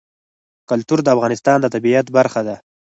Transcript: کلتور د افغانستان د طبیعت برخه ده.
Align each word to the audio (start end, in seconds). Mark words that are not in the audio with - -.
کلتور 0.69 0.99
د 1.03 1.07
افغانستان 1.15 1.57
د 1.61 1.65
طبیعت 1.75 2.07
برخه 2.17 2.41
ده. 2.47 2.55